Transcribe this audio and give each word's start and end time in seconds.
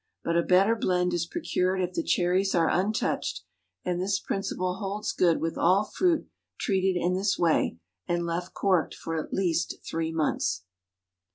But 0.23 0.35
a 0.35 0.41
better 0.41 0.75
blend 0.75 1.13
is 1.13 1.27
procured 1.27 1.79
if 1.79 1.93
the 1.93 2.01
cherries 2.01 2.55
are 2.55 2.71
untouched, 2.71 3.43
and 3.85 4.01
this 4.01 4.19
principle 4.19 4.77
holds 4.77 5.11
good 5.11 5.39
with 5.39 5.59
all 5.59 5.83
fruit 5.83 6.27
treated 6.59 6.99
in 6.99 7.13
this 7.13 7.37
way, 7.37 7.77
and 8.07 8.25
left 8.25 8.51
corked 8.55 8.95
for 8.95 9.15
at 9.23 9.31
least 9.31 9.77
three 9.87 10.11
months. 10.11 10.63